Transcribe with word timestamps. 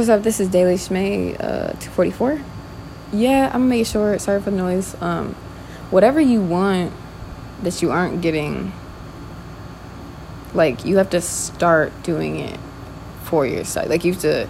What's 0.00 0.08
up? 0.08 0.22
This 0.22 0.40
is 0.40 0.48
Daily 0.48 0.76
Schmay, 0.76 1.34
uh, 1.34 1.74
244. 1.78 2.40
Yeah, 3.12 3.48
I'm 3.48 3.60
gonna 3.60 3.64
make 3.66 3.86
short. 3.86 4.22
Sorry 4.22 4.40
for 4.40 4.50
the 4.50 4.56
noise. 4.56 4.96
Um, 5.02 5.34
whatever 5.90 6.18
you 6.18 6.40
want 6.40 6.94
that 7.62 7.82
you 7.82 7.90
aren't 7.90 8.22
getting, 8.22 8.72
like, 10.54 10.86
you 10.86 10.96
have 10.96 11.10
to 11.10 11.20
start 11.20 11.92
doing 12.02 12.38
it 12.38 12.58
for 13.24 13.44
yourself. 13.44 13.90
Like, 13.90 14.02
you 14.06 14.14
have 14.14 14.22
to 14.22 14.48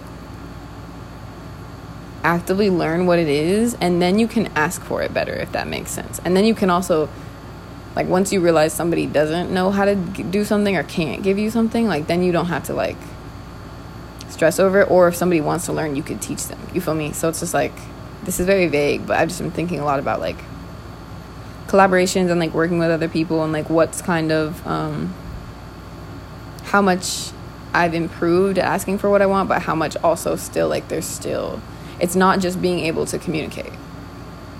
actively 2.23 2.69
learn 2.69 3.05
what 3.05 3.19
it 3.19 3.27
is, 3.27 3.75
and 3.81 4.01
then 4.01 4.19
you 4.19 4.29
can 4.29 4.47
ask 4.55 4.81
for 4.81 5.01
it 5.01 5.13
better, 5.13 5.33
if 5.33 5.51
that 5.51 5.67
makes 5.67 5.91
sense. 5.91 6.21
And 6.23 6.33
then 6.33 6.45
you 6.45 6.55
can 6.55 6.69
also, 6.69 7.09
like, 7.93 8.07
once 8.07 8.31
you 8.31 8.39
realize 8.39 8.71
somebody 8.71 9.05
doesn't 9.05 9.53
know 9.53 9.69
how 9.69 9.83
to 9.83 9.95
do 9.95 10.45
something 10.45 10.77
or 10.77 10.83
can't 10.83 11.21
give 11.21 11.37
you 11.37 11.49
something, 11.49 11.89
like, 11.89 12.07
then 12.07 12.23
you 12.23 12.31
don't 12.31 12.45
have 12.45 12.63
to, 12.67 12.73
like, 12.73 12.95
stress 14.41 14.59
over 14.59 14.81
it 14.81 14.91
or 14.91 15.07
if 15.07 15.15
somebody 15.15 15.39
wants 15.39 15.65
to 15.67 15.73
learn 15.73 15.95
you 15.95 16.03
could 16.03 16.21
teach 16.21 16.45
them. 16.47 16.59
You 16.73 16.81
feel 16.81 16.95
me? 16.95 17.13
So 17.13 17.29
it's 17.29 17.39
just 17.39 17.53
like 17.53 17.73
this 18.23 18.39
is 18.39 18.45
very 18.45 18.67
vague 18.67 19.07
but 19.07 19.17
i've 19.17 19.29
just 19.29 19.41
been 19.41 19.49
thinking 19.49 19.79
a 19.79 19.83
lot 19.83 19.99
about 19.99 20.19
like 20.19 20.37
collaborations 21.65 22.29
and 22.29 22.39
like 22.39 22.53
working 22.53 22.77
with 22.77 22.91
other 22.91 23.09
people 23.09 23.43
and 23.43 23.51
like 23.51 23.67
what's 23.67 23.99
kind 23.99 24.31
of 24.31 24.65
um 24.67 25.11
how 26.65 26.83
much 26.83 27.31
i've 27.73 27.95
improved 27.95 28.59
asking 28.59 28.99
for 28.99 29.09
what 29.09 29.23
i 29.23 29.25
want 29.25 29.49
but 29.49 29.63
how 29.63 29.73
much 29.73 29.97
also 30.03 30.35
still 30.35 30.67
like 30.67 30.87
there's 30.87 31.05
still 31.05 31.59
it's 32.01 32.15
not 32.15 32.39
just 32.39 32.59
being 32.61 32.79
able 32.79 33.05
to 33.05 33.19
communicate. 33.19 33.71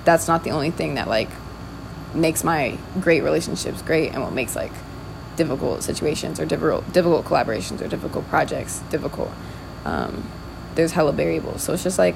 That's 0.06 0.28
not 0.28 0.44
the 0.44 0.52
only 0.52 0.70
thing 0.70 0.94
that 0.94 1.08
like 1.08 1.30
makes 2.14 2.44
my 2.44 2.78
great 3.02 3.24
relationships 3.24 3.82
great 3.82 4.14
and 4.14 4.22
what 4.22 4.32
makes 4.32 4.56
like 4.56 4.72
difficult 5.38 5.82
situations 5.82 6.40
or 6.40 6.46
difficult 6.46 6.86
difficult 6.94 7.26
collaborations 7.26 7.82
or 7.82 7.88
difficult 7.88 8.28
projects 8.28 8.80
difficult 8.92 9.32
um, 9.86 10.30
there's 10.76 10.92
hella 10.92 11.14
variables. 11.14 11.64
So 11.64 11.74
it's 11.74 11.84
just 11.84 11.98
like 11.98 12.16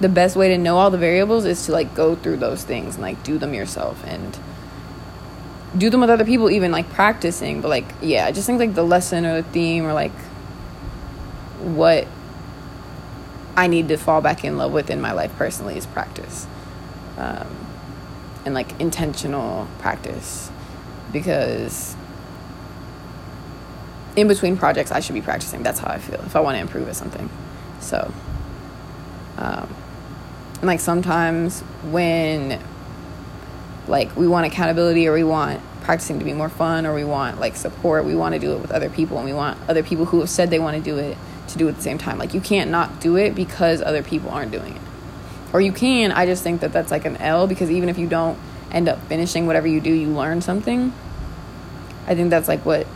the 0.00 0.08
best 0.08 0.34
way 0.34 0.48
to 0.48 0.58
know 0.58 0.78
all 0.78 0.90
the 0.90 0.98
variables 0.98 1.44
is 1.44 1.66
to 1.66 1.72
like 1.72 1.94
go 1.94 2.16
through 2.16 2.38
those 2.38 2.64
things 2.64 2.94
and 2.94 3.02
like 3.02 3.22
do 3.22 3.38
them 3.38 3.52
yourself 3.52 4.02
and 4.06 4.38
do 5.76 5.90
them 5.90 6.00
with 6.00 6.10
other 6.10 6.24
people 6.24 6.50
even 6.50 6.72
like 6.72 6.88
practicing 6.90 7.60
but 7.60 7.68
like 7.68 7.84
yeah 8.00 8.26
i 8.26 8.32
just 8.32 8.46
think 8.46 8.58
like 8.58 8.74
the 8.74 8.82
lesson 8.82 9.24
or 9.24 9.42
the 9.42 9.48
theme 9.50 9.84
or 9.84 9.92
like 9.92 10.14
what 11.60 12.08
i 13.56 13.66
need 13.66 13.88
to 13.88 13.96
fall 13.96 14.20
back 14.20 14.42
in 14.42 14.56
love 14.56 14.72
with 14.72 14.90
in 14.90 15.00
my 15.00 15.12
life 15.12 15.30
personally 15.36 15.76
is 15.76 15.86
practice 15.86 16.46
um, 17.18 17.46
and 18.44 18.54
like 18.54 18.80
intentional 18.80 19.68
practice 19.78 20.50
because 21.12 21.94
in 24.16 24.28
between 24.28 24.56
projects, 24.56 24.90
I 24.90 25.00
should 25.00 25.14
be 25.14 25.22
practicing. 25.22 25.62
That's 25.62 25.78
how 25.78 25.90
I 25.90 25.98
feel 25.98 26.20
if 26.20 26.34
I 26.36 26.40
want 26.40 26.56
to 26.56 26.60
improve 26.60 26.88
at 26.88 26.96
something. 26.96 27.30
So, 27.80 28.12
um, 29.38 29.74
and 30.56 30.64
like 30.64 30.80
sometimes 30.80 31.60
when 31.90 32.60
like 33.88 34.14
we 34.16 34.28
want 34.28 34.46
accountability 34.46 35.08
or 35.08 35.14
we 35.14 35.24
want 35.24 35.60
practicing 35.82 36.18
to 36.18 36.24
be 36.24 36.32
more 36.32 36.48
fun 36.48 36.86
or 36.86 36.94
we 36.94 37.04
want 37.04 37.40
like 37.40 37.56
support, 37.56 38.04
we 38.04 38.14
want 38.14 38.34
to 38.34 38.38
do 38.38 38.52
it 38.52 38.60
with 38.60 38.70
other 38.70 38.90
people 38.90 39.16
and 39.16 39.26
we 39.26 39.32
want 39.32 39.58
other 39.68 39.82
people 39.82 40.04
who 40.04 40.20
have 40.20 40.28
said 40.28 40.50
they 40.50 40.58
want 40.58 40.76
to 40.76 40.82
do 40.82 40.98
it 40.98 41.16
to 41.48 41.58
do 41.58 41.66
it 41.66 41.70
at 41.70 41.76
the 41.76 41.82
same 41.82 41.98
time. 41.98 42.18
Like 42.18 42.34
you 42.34 42.40
can't 42.40 42.70
not 42.70 43.00
do 43.00 43.16
it 43.16 43.34
because 43.34 43.80
other 43.80 44.02
people 44.02 44.30
aren't 44.30 44.52
doing 44.52 44.76
it. 44.76 44.82
Or 45.52 45.60
you 45.60 45.72
can, 45.72 46.12
I 46.12 46.26
just 46.26 46.42
think 46.42 46.60
that 46.60 46.72
that's 46.72 46.90
like 46.90 47.04
an 47.04 47.16
L 47.16 47.46
because 47.46 47.70
even 47.70 47.88
if 47.88 47.98
you 47.98 48.06
don't 48.06 48.38
end 48.70 48.88
up 48.88 49.00
finishing 49.06 49.46
whatever 49.46 49.66
you 49.66 49.80
do, 49.80 49.92
you 49.92 50.08
learn 50.08 50.40
something. 50.40 50.92
I 52.06 52.14
think 52.14 52.30
that's 52.30 52.46
like 52.46 52.64
what 52.64 52.86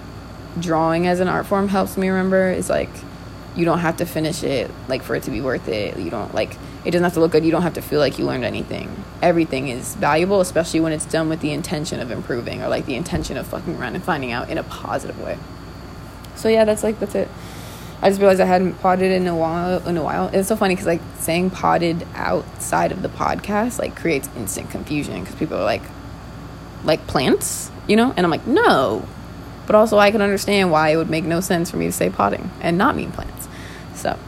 drawing 0.61 1.07
as 1.07 1.21
an 1.21 1.29
art 1.29 1.47
form 1.47 1.69
helps 1.69 1.97
me 1.97 2.09
remember 2.09 2.51
is 2.51 2.71
like 2.71 2.91
you 3.57 3.65
don't 3.65 3.79
have 3.79 3.99
to 3.99 4.07
finish 4.07 4.43
it 4.43 4.71
like 4.89 5.03
for 5.03 5.15
it 5.15 5.25
to 5.25 5.31
be 5.31 5.41
worth 5.41 5.69
it. 5.69 5.97
You 5.97 6.11
don't 6.11 6.35
like 6.35 6.57
it 6.85 6.91
doesn't 6.91 7.05
have 7.05 7.15
to 7.15 7.21
look 7.21 7.33
good. 7.33 7.45
You 7.45 7.51
don't 7.51 7.63
have 7.63 7.75
to 7.75 7.83
feel 7.83 8.01
like 8.01 8.19
you 8.19 8.25
learned 8.25 8.45
anything. 8.45 9.05
Everything 9.23 9.69
is 9.69 9.95
valuable 9.95 10.41
especially 10.41 10.81
when 10.81 10.93
it's 10.93 11.07
done 11.07 11.29
with 11.29 11.41
the 11.41 11.53
intention 11.53 12.01
of 12.01 12.11
improving 12.11 12.63
or 12.63 12.69
like 12.69 12.87
the 12.87 12.95
intention 12.95 13.37
of 13.37 13.47
fucking 13.47 13.77
around 13.77 13.95
and 13.95 14.05
finding 14.05 14.33
out 14.33 14.51
in 14.51 14.59
a 14.59 14.65
positive 14.65 15.21
way. 15.21 15.39
So 16.37 16.49
yeah 16.49 16.65
that's 16.65 16.83
like 16.83 16.99
that's 17.01 17.15
it. 17.15 17.29
I 18.03 18.11
just 18.11 18.21
realized 18.21 18.41
i 18.41 18.45
hadn't 18.45 18.75
potted 18.81 19.11
in 19.13 19.27
a 19.27 19.37
while 19.37 19.87
in 19.89 19.97
a 19.97 20.03
while. 20.03 20.29
It's 20.33 20.49
so 20.49 20.57
funny 20.57 20.75
because 20.75 20.87
like 20.87 21.01
saying 21.19 21.51
potted 21.51 22.07
outside 22.15 22.93
of 22.93 23.03
the 23.03 23.09
podcast 23.09 23.79
like 23.79 23.97
creates 23.97 24.29
instant 24.37 24.71
confusion 24.71 25.21
because 25.21 25.37
people 25.37 25.57
are 25.57 25.65
like 25.65 25.83
like 26.85 27.07
plants 27.07 27.71
you 27.87 27.97
know? 27.97 28.13
And 28.17 28.27
i'm 28.27 28.31
like 28.31 28.47
no 28.47 29.07
but 29.67 29.75
also, 29.75 29.99
I 29.99 30.11
can 30.11 30.21
understand 30.21 30.71
why 30.71 30.91
it 30.91 30.97
would 30.97 31.11
make 31.11 31.25
no 31.25 31.41
sense 31.41 31.71
for 31.71 31.77
me 31.77 31.87
to 31.87 31.93
say 31.93 32.11
potting 32.11 32.51
and 32.61 32.77
not 32.77 32.97
mean 32.97 33.13
plants. 33.13 33.49
So, 33.95 34.19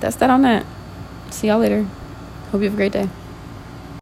that's 0.00 0.16
that 0.16 0.30
on 0.30 0.42
that. 0.42 0.66
See 1.30 1.48
y'all 1.48 1.58
later. 1.58 1.86
Hope 2.50 2.60
you 2.60 2.64
have 2.64 2.74
a 2.74 2.76
great 2.76 2.92
day. 2.92 3.08